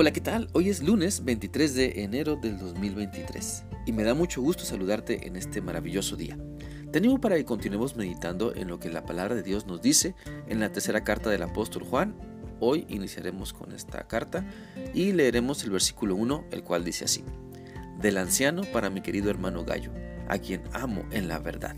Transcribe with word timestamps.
Hola, 0.00 0.12
¿qué 0.12 0.20
tal? 0.20 0.48
Hoy 0.52 0.68
es 0.68 0.80
lunes 0.80 1.24
23 1.24 1.74
de 1.74 2.02
enero 2.04 2.36
del 2.36 2.56
2023 2.56 3.64
y 3.84 3.90
me 3.90 4.04
da 4.04 4.14
mucho 4.14 4.40
gusto 4.40 4.64
saludarte 4.64 5.26
en 5.26 5.34
este 5.34 5.60
maravilloso 5.60 6.14
día. 6.14 6.38
Te 6.92 6.98
animo 6.98 7.20
para 7.20 7.34
que 7.34 7.44
continuemos 7.44 7.96
meditando 7.96 8.54
en 8.54 8.68
lo 8.68 8.78
que 8.78 8.90
la 8.90 9.04
palabra 9.04 9.34
de 9.34 9.42
Dios 9.42 9.66
nos 9.66 9.82
dice 9.82 10.14
en 10.46 10.60
la 10.60 10.70
tercera 10.70 11.02
carta 11.02 11.30
del 11.30 11.42
apóstol 11.42 11.82
Juan. 11.82 12.14
Hoy 12.60 12.86
iniciaremos 12.88 13.52
con 13.52 13.72
esta 13.72 14.06
carta 14.06 14.48
y 14.94 15.10
leeremos 15.10 15.64
el 15.64 15.70
versículo 15.70 16.14
1, 16.14 16.44
el 16.52 16.62
cual 16.62 16.84
dice 16.84 17.04
así. 17.04 17.24
Del 18.00 18.18
anciano 18.18 18.62
para 18.72 18.90
mi 18.90 19.00
querido 19.00 19.30
hermano 19.30 19.64
Gallo, 19.64 19.90
a 20.28 20.38
quien 20.38 20.62
amo 20.74 21.02
en 21.10 21.26
la 21.26 21.40
verdad. 21.40 21.74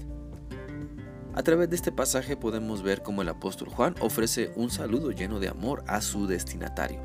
A 1.33 1.43
través 1.43 1.71
de 1.71 1.77
este 1.77 1.91
pasaje 1.91 2.37
podemos 2.37 2.83
ver 2.83 3.01
cómo 3.01 3.23
el 3.23 3.31
apóstol 3.31 3.71
Juan 3.71 3.95
ofrece 4.01 4.53
un 4.57 4.71
saludo 4.71 5.11
lleno 5.11 5.41
de 5.41 5.49
amor 5.49 5.85
a 5.87 6.03
su 6.03 6.27
destinatario 6.27 7.01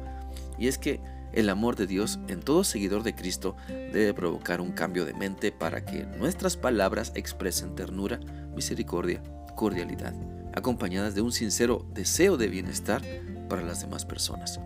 y 0.57 0.67
es 0.67 0.77
que 0.77 1.01
el 1.33 1.49
amor 1.49 1.75
de 1.75 1.85
Dios 1.85 2.19
en 2.29 2.39
todo 2.39 2.63
seguidor 2.63 3.03
de 3.03 3.13
Cristo 3.13 3.57
debe 3.67 4.13
provocar 4.13 4.61
un 4.61 4.71
cambio 4.71 5.05
de 5.05 5.13
mente 5.13 5.51
para 5.51 5.83
que 5.83 6.05
nuestras 6.05 6.55
palabras 6.55 7.11
expresen 7.15 7.75
ternura, 7.75 8.19
misericordia, 8.55 9.21
cordialidad, 9.55 10.13
acompañadas 10.53 11.13
de 11.13 11.21
un 11.21 11.33
sincero 11.33 11.85
deseo 11.93 12.37
de 12.37 12.47
bienestar 12.47 13.01
para 13.49 13.63
las 13.63 13.81
demás 13.81 14.05
personas. 14.05 14.59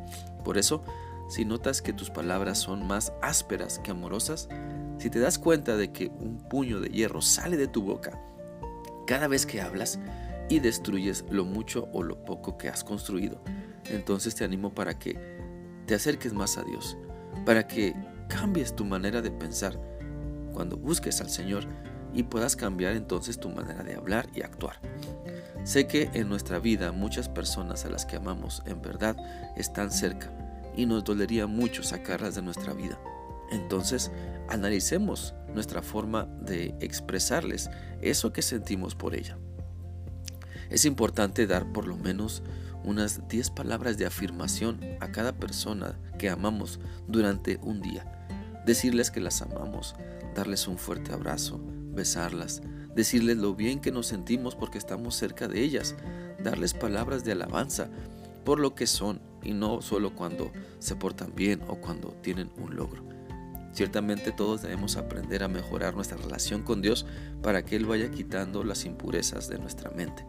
Por 0.45 0.57
eso, 0.57 0.83
si 1.27 1.44
notas 1.44 1.81
que 1.81 1.94
tus 1.94 2.11
palabras 2.11 2.59
son 2.59 2.85
más 2.85 3.13
ásperas 3.21 3.80
que 3.80 3.91
amorosas, 3.91 4.47
si 4.99 5.09
te 5.09 5.19
das 5.19 5.39
cuenta 5.39 5.75
de 5.75 5.91
que 5.91 6.09
un 6.19 6.38
puño 6.49 6.80
de 6.81 6.89
hierro 6.89 7.21
sale 7.21 7.58
de 7.58 7.67
tu 7.67 7.81
boca 7.81 8.19
cada 9.08 9.27
vez 9.27 9.45
que 9.45 9.61
hablas 9.61 9.99
y 10.49 10.59
destruyes 10.59 11.25
lo 11.31 11.45
mucho 11.45 11.88
o 11.94 12.03
lo 12.03 12.25
poco 12.25 12.58
que 12.58 12.69
has 12.69 12.83
construido, 12.83 13.41
entonces 13.89 14.35
te 14.35 14.44
animo 14.44 14.73
para 14.73 14.99
que 14.99 15.38
te 15.89 15.95
acerques 15.95 16.34
más 16.34 16.59
a 16.59 16.64
Dios, 16.64 16.97
para 17.47 17.66
que 17.66 17.95
cambies 18.27 18.75
tu 18.75 18.86
manera 18.86 19.23
de 19.23 19.31
pensar 19.31 19.75
cuando 20.53 20.77
busques 20.77 21.19
al 21.19 21.31
Señor 21.31 21.64
y 22.14 22.22
puedas 22.22 22.55
cambiar 22.55 22.95
entonces 22.95 23.39
tu 23.39 23.50
manera 23.50 23.81
de 23.81 23.95
hablar 23.95 24.30
y 24.36 24.44
actuar. 24.44 24.80
Sé 25.64 25.88
que 25.88 26.11
en 26.14 26.30
nuestra 26.30 26.59
vida 26.59 26.91
muchas 26.91 27.27
personas 27.27 27.86
a 27.86 27.89
las 27.89 28.05
que 28.05 28.17
amamos 28.17 28.61
en 28.67 28.83
verdad 28.83 29.17
están 29.58 29.89
cerca 29.89 30.31
y 30.75 30.86
nos 30.86 31.03
dolería 31.03 31.47
mucho 31.47 31.81
sacarlas 31.81 32.36
de 32.36 32.44
nuestra 32.44 32.73
vida. 32.73 32.99
Entonces, 33.49 34.11
analicemos 34.47 35.33
nuestra 35.55 35.81
forma 35.81 36.25
de 36.39 36.75
expresarles 36.81 37.67
eso 37.99 38.31
que 38.31 38.44
sentimos 38.44 38.94
por 38.94 39.16
ella. 39.16 39.39
Es 40.70 40.86
importante 40.86 41.48
dar 41.48 41.72
por 41.72 41.88
lo 41.88 41.98
menos 41.98 42.44
unas 42.84 43.28
10 43.28 43.52
palabras 43.52 43.98
de 43.98 44.06
afirmación 44.06 44.80
a 45.00 45.11
cada 45.11 45.34
persona 45.34 46.00
que 46.17 46.30
amamos 46.30 46.80
durante 47.08 47.59
un 47.61 47.81
día. 47.81 48.06
Decirles 48.66 49.11
que 49.11 49.20
las 49.20 49.42
amamos, 49.42 49.95
darles 50.36 50.67
un 50.67 50.78
fuerte 50.78 51.11
abrazo, 51.11 51.59
besarlas, 51.94 52.61
decirles 52.95 53.38
lo 53.38 53.56
bien 53.56 53.80
que 53.80 53.92
nos 53.92 54.08
sentimos 54.08 54.56
porque 54.56 54.78
estamos 54.78 55.16
cerca 55.16 55.48
de 55.48 55.61
ellas, 55.64 55.95
darles 56.44 56.73
palabras 56.73 57.23
de 57.23 57.31
alabanza 57.31 57.89
por 58.45 58.59
lo 58.59 58.76
que 58.76 58.88
son 58.88 59.22
y 59.44 59.54
no 59.54 59.81
solo 59.81 60.16
cuando 60.16 60.52
se 60.80 60.95
portan 60.95 61.33
bien 61.36 61.61
o 61.67 61.76
cuando 61.76 62.09
tienen 62.22 62.52
un 62.58 62.76
logro. 62.76 63.19
Ciertamente 63.72 64.31
todos 64.31 64.62
debemos 64.62 64.98
aprender 64.98 65.44
a 65.44 65.48
mejorar 65.48 65.95
nuestra 65.95 66.17
relación 66.17 66.64
con 66.64 66.81
Dios 66.81 67.06
para 67.42 67.64
que 67.64 67.76
Él 67.76 67.86
vaya 67.86 68.11
quitando 68.11 68.64
las 68.64 68.86
impurezas 68.86 69.48
de 69.48 69.59
nuestra 69.59 69.92
mente 69.92 70.26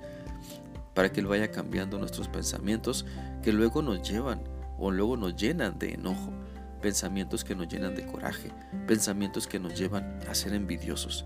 para 0.94 1.10
que 1.10 1.20
Él 1.20 1.27
vaya 1.27 1.50
cambiando 1.50 1.98
nuestros 1.98 2.28
pensamientos 2.28 3.06
que 3.42 3.52
luego 3.52 3.82
nos 3.82 4.08
llevan 4.08 4.42
o 4.78 4.91
luego 4.91 5.16
nos 5.16 5.36
llenan 5.36 5.78
de 5.78 5.94
enojo, 5.94 6.32
pensamientos 6.80 7.44
que 7.44 7.55
nos 7.55 7.69
llenan 7.69 7.94
de 7.94 8.06
coraje, 8.06 8.50
pensamientos 8.86 9.47
que 9.47 9.58
nos 9.58 9.78
llevan 9.78 10.19
a 10.28 10.34
ser 10.34 10.54
envidiosos. 10.54 11.25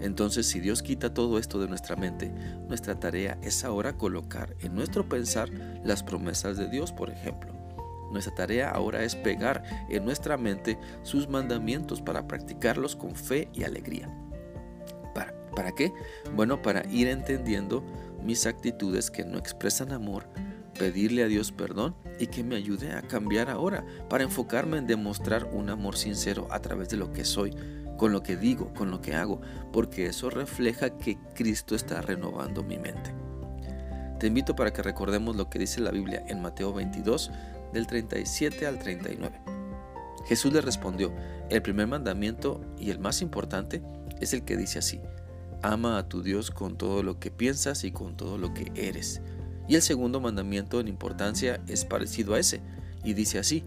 Entonces, 0.00 0.46
si 0.46 0.60
Dios 0.60 0.82
quita 0.82 1.14
todo 1.14 1.38
esto 1.38 1.58
de 1.58 1.68
nuestra 1.68 1.96
mente, 1.96 2.30
nuestra 2.68 3.00
tarea 3.00 3.38
es 3.42 3.64
ahora 3.64 3.96
colocar 3.96 4.54
en 4.60 4.74
nuestro 4.74 5.08
pensar 5.08 5.48
las 5.84 6.02
promesas 6.02 6.58
de 6.58 6.68
Dios, 6.68 6.92
por 6.92 7.08
ejemplo. 7.10 7.55
Nuestra 8.10 8.34
tarea 8.34 8.70
ahora 8.70 9.02
es 9.02 9.16
pegar 9.16 9.62
en 9.88 10.04
nuestra 10.04 10.36
mente 10.36 10.78
sus 11.02 11.28
mandamientos 11.28 12.00
para 12.00 12.26
practicarlos 12.26 12.96
con 12.96 13.14
fe 13.14 13.48
y 13.52 13.64
alegría. 13.64 14.08
¿Para, 15.14 15.34
¿Para 15.54 15.72
qué? 15.72 15.92
Bueno, 16.34 16.62
para 16.62 16.86
ir 16.90 17.08
entendiendo 17.08 17.84
mis 18.22 18.46
actitudes 18.46 19.10
que 19.10 19.24
no 19.24 19.38
expresan 19.38 19.92
amor, 19.92 20.26
pedirle 20.78 21.22
a 21.22 21.28
Dios 21.28 21.52
perdón 21.52 21.94
y 22.18 22.26
que 22.26 22.44
me 22.44 22.56
ayude 22.56 22.92
a 22.92 23.02
cambiar 23.02 23.50
ahora 23.50 23.84
para 24.08 24.24
enfocarme 24.24 24.78
en 24.78 24.86
demostrar 24.86 25.44
un 25.52 25.70
amor 25.70 25.96
sincero 25.96 26.46
a 26.50 26.60
través 26.60 26.88
de 26.88 26.96
lo 26.96 27.12
que 27.12 27.24
soy, 27.24 27.54
con 27.96 28.12
lo 28.12 28.22
que 28.22 28.36
digo, 28.36 28.72
con 28.74 28.90
lo 28.90 29.00
que 29.00 29.14
hago, 29.14 29.40
porque 29.72 30.06
eso 30.06 30.30
refleja 30.30 30.90
que 30.98 31.18
Cristo 31.34 31.74
está 31.74 32.00
renovando 32.02 32.62
mi 32.62 32.78
mente. 32.78 33.14
Te 34.18 34.28
invito 34.28 34.56
para 34.56 34.72
que 34.72 34.82
recordemos 34.82 35.36
lo 35.36 35.50
que 35.50 35.58
dice 35.58 35.80
la 35.80 35.90
Biblia 35.90 36.24
en 36.28 36.40
Mateo 36.40 36.72
22, 36.72 37.30
del 37.76 37.86
37 37.86 38.66
al 38.66 38.78
39. 38.78 39.38
Jesús 40.24 40.50
le 40.50 40.62
respondió, 40.62 41.12
el 41.50 41.60
primer 41.60 41.86
mandamiento 41.86 42.62
y 42.78 42.90
el 42.90 42.98
más 42.98 43.20
importante 43.20 43.82
es 44.18 44.32
el 44.32 44.44
que 44.44 44.56
dice 44.56 44.78
así, 44.78 45.00
Ama 45.62 45.98
a 45.98 46.08
tu 46.08 46.22
Dios 46.22 46.50
con 46.50 46.76
todo 46.76 47.02
lo 47.02 47.18
que 47.18 47.30
piensas 47.30 47.84
y 47.84 47.92
con 47.92 48.16
todo 48.16 48.38
lo 48.38 48.54
que 48.54 48.72
eres. 48.74 49.20
Y 49.68 49.74
el 49.74 49.82
segundo 49.82 50.20
mandamiento 50.20 50.80
en 50.80 50.88
importancia 50.88 51.60
es 51.66 51.84
parecido 51.84 52.34
a 52.34 52.38
ese, 52.38 52.62
y 53.04 53.12
dice 53.12 53.38
así, 53.38 53.62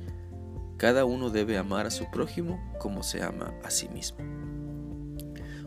cada 0.77 1.05
uno 1.05 1.29
debe 1.29 1.57
amar 1.57 1.85
a 1.85 1.91
su 1.91 2.09
prójimo 2.09 2.59
como 2.79 3.03
se 3.03 3.21
ama 3.21 3.53
a 3.63 3.69
sí 3.69 3.89
mismo. 3.89 4.17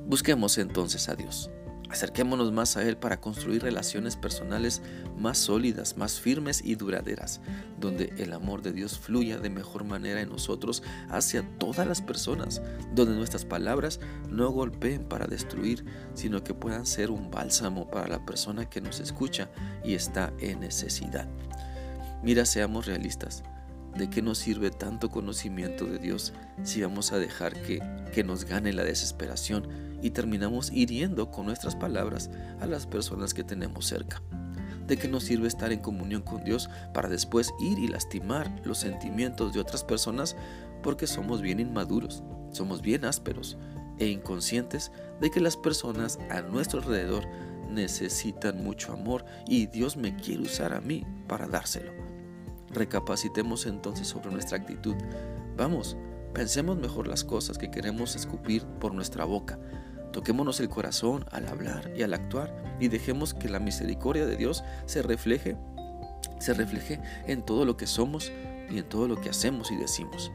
Busquemos 0.06 0.58
entonces 0.58 1.08
a 1.08 1.14
Dios. 1.14 1.48
Acerquémonos 1.92 2.52
más 2.52 2.78
a 2.78 2.88
Él 2.88 2.96
para 2.96 3.20
construir 3.20 3.62
relaciones 3.62 4.16
personales 4.16 4.80
más 5.18 5.36
sólidas, 5.36 5.98
más 5.98 6.18
firmes 6.18 6.62
y 6.64 6.74
duraderas, 6.74 7.42
donde 7.78 8.14
el 8.16 8.32
amor 8.32 8.62
de 8.62 8.72
Dios 8.72 8.98
fluya 8.98 9.36
de 9.36 9.50
mejor 9.50 9.84
manera 9.84 10.22
en 10.22 10.30
nosotros 10.30 10.82
hacia 11.10 11.46
todas 11.58 11.86
las 11.86 12.00
personas, 12.00 12.62
donde 12.94 13.14
nuestras 13.14 13.44
palabras 13.44 14.00
no 14.30 14.50
golpeen 14.50 15.04
para 15.04 15.26
destruir, 15.26 15.84
sino 16.14 16.42
que 16.42 16.54
puedan 16.54 16.86
ser 16.86 17.10
un 17.10 17.30
bálsamo 17.30 17.90
para 17.90 18.08
la 18.08 18.24
persona 18.24 18.70
que 18.70 18.80
nos 18.80 18.98
escucha 18.98 19.50
y 19.84 19.92
está 19.92 20.32
en 20.40 20.60
necesidad. 20.60 21.28
Mira, 22.22 22.46
seamos 22.46 22.86
realistas. 22.86 23.42
¿De 23.96 24.08
qué 24.08 24.22
nos 24.22 24.38
sirve 24.38 24.70
tanto 24.70 25.10
conocimiento 25.10 25.84
de 25.84 25.98
Dios 25.98 26.32
si 26.62 26.80
vamos 26.80 27.12
a 27.12 27.18
dejar 27.18 27.60
que, 27.62 27.80
que 28.14 28.24
nos 28.24 28.46
gane 28.46 28.72
la 28.72 28.84
desesperación 28.84 29.68
y 30.00 30.10
terminamos 30.10 30.72
hiriendo 30.72 31.30
con 31.30 31.46
nuestras 31.46 31.76
palabras 31.76 32.30
a 32.60 32.66
las 32.66 32.86
personas 32.86 33.34
que 33.34 33.44
tenemos 33.44 33.86
cerca? 33.86 34.22
¿De 34.86 34.96
qué 34.96 35.08
nos 35.08 35.24
sirve 35.24 35.46
estar 35.46 35.72
en 35.72 35.80
comunión 35.80 36.22
con 36.22 36.42
Dios 36.42 36.70
para 36.94 37.10
después 37.10 37.52
ir 37.60 37.78
y 37.78 37.86
lastimar 37.86 38.50
los 38.64 38.78
sentimientos 38.78 39.52
de 39.52 39.60
otras 39.60 39.84
personas 39.84 40.36
porque 40.82 41.06
somos 41.06 41.42
bien 41.42 41.60
inmaduros, 41.60 42.22
somos 42.50 42.80
bien 42.80 43.04
ásperos 43.04 43.58
e 43.98 44.08
inconscientes 44.08 44.90
de 45.20 45.30
que 45.30 45.40
las 45.40 45.56
personas 45.56 46.18
a 46.30 46.40
nuestro 46.40 46.80
alrededor 46.80 47.24
necesitan 47.70 48.64
mucho 48.64 48.92
amor 48.92 49.24
y 49.46 49.66
Dios 49.66 49.96
me 49.96 50.16
quiere 50.16 50.42
usar 50.42 50.72
a 50.72 50.80
mí 50.80 51.06
para 51.28 51.46
dárselo? 51.46 52.11
Recapacitemos 52.72 53.66
entonces 53.66 54.08
sobre 54.08 54.30
nuestra 54.30 54.58
actitud. 54.58 54.94
Vamos, 55.56 55.96
pensemos 56.32 56.76
mejor 56.76 57.06
las 57.06 57.24
cosas 57.24 57.58
que 57.58 57.70
queremos 57.70 58.16
escupir 58.16 58.64
por 58.64 58.94
nuestra 58.94 59.24
boca. 59.24 59.58
Toquémonos 60.12 60.60
el 60.60 60.68
corazón 60.68 61.24
al 61.30 61.48
hablar 61.48 61.92
y 61.96 62.02
al 62.02 62.14
actuar 62.14 62.76
y 62.80 62.88
dejemos 62.88 63.34
que 63.34 63.48
la 63.48 63.60
misericordia 63.60 64.26
de 64.26 64.36
Dios 64.36 64.62
se 64.86 65.02
refleje, 65.02 65.56
se 66.38 66.54
refleje 66.54 67.00
en 67.26 67.42
todo 67.42 67.64
lo 67.64 67.76
que 67.76 67.86
somos 67.86 68.30
y 68.70 68.78
en 68.78 68.88
todo 68.88 69.08
lo 69.08 69.20
que 69.20 69.30
hacemos 69.30 69.70
y 69.70 69.76
decimos. 69.76 70.32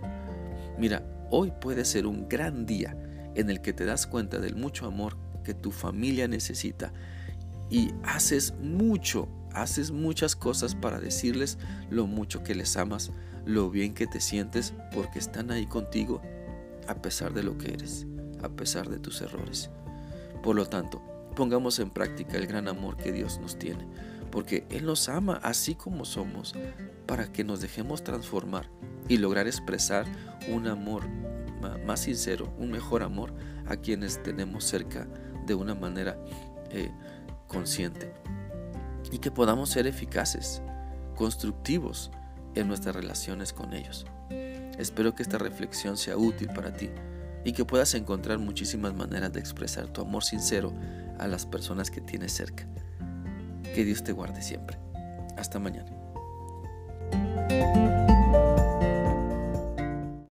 Mira, 0.78 1.04
hoy 1.30 1.51
puede 1.51 1.86
ser 1.86 2.07
un 2.07 2.28
gran 2.28 2.66
día 2.66 2.95
en 3.36 3.50
el 3.50 3.62
que 3.62 3.74
te 3.74 3.86
das 3.86 4.07
cuenta 4.07 4.40
del 4.40 4.56
mucho 4.56 4.88
amor 4.88 5.18
que 5.44 5.54
tu 5.54 5.72
familia 5.72 6.28
necesita 6.28 6.92
y 7.69 7.92
haces 8.04 8.54
mucho 8.62 9.28
haces 9.62 9.92
muchas 9.92 10.36
cosas 10.36 10.75
para 10.75 11.00
decirles 11.00 11.57
lo 11.89 12.07
mucho 12.07 12.44
que 12.44 12.56
les 12.56 12.77
amas, 12.77 13.12
lo 13.45 13.69
bien 13.69 13.94
que 13.94 14.07
te 14.07 14.19
sientes 14.19 14.74
porque 14.94 15.19
están 15.19 15.51
ahí 15.51 15.65
contigo 15.65 16.21
a 16.88 16.95
pesar 16.95 17.33
de 17.33 17.44
lo 17.44 17.57
que 17.57 17.74
eres, 17.74 18.06
a 18.44 18.50
pesar 18.50 18.89
de 18.89 19.00
tus 19.00 19.21
errores. 19.21 19.69
Por 20.44 20.56
lo 20.56 20.65
tanto, 20.65 21.01
pongamos 21.36 21.80
en 21.80 21.89
práctica 21.89 22.38
el 22.38 22.48
gran 22.48 22.68
amor 22.68 22.98
que 22.98 23.12
Dios 23.12 23.39
nos 23.39 23.57
tiene, 23.57 23.88
porque 24.31 24.65
Él 24.69 24.86
nos 24.86 25.09
ama 25.09 25.39
así 25.44 25.75
como 25.75 26.06
somos, 26.06 26.54
para 27.06 27.31
que 27.31 27.44
nos 27.44 27.62
dejemos 27.62 28.04
transformar 28.04 28.69
y 29.07 29.18
lograr 29.18 29.48
expresar 29.48 30.06
un 30.50 30.68
amor 30.68 31.04
más 31.86 32.01
sincero, 32.01 32.54
un 32.57 32.71
mejor 32.71 33.01
amor 33.01 33.33
a 33.65 33.77
quienes 33.77 34.21
tenemos 34.21 34.63
cerca 34.63 35.07
de 35.45 35.56
una 35.56 35.74
manera 35.74 36.18
eh, 36.69 36.92
consciente 37.48 38.13
y 39.12 39.19
que 39.19 39.31
podamos 39.31 39.69
ser 39.69 39.88
eficaces, 39.88 40.62
constructivos 41.15 42.12
en 42.56 42.68
nuestras 42.68 42.95
relaciones 42.95 43.54
con 43.54 43.74
ellos. 43.74 44.06
Espero 44.77 45.15
que 45.15 45.24
esta 45.24 45.38
reflexión 45.38 45.98
sea 45.98 46.18
útil 46.18 46.50
para 46.50 46.74
ti 46.74 46.89
y 47.44 47.54
que 47.54 47.65
puedas 47.65 47.94
encontrar 47.94 48.39
muchísimas 48.39 48.94
maneras 48.94 49.33
de 49.33 49.39
expresar 49.39 49.88
tu 49.88 50.01
amor 50.01 50.24
sincero 50.24 50.74
a 51.19 51.27
las 51.27 51.45
personas 51.45 51.89
que 51.89 52.01
tienes 52.01 52.33
cerca. 52.33 52.68
Que 53.63 53.86
Dios 53.86 54.04
te 54.04 54.12
guarde 54.12 54.42
siempre. 54.42 54.77
Hasta 55.38 55.59
mañana. 55.59 55.92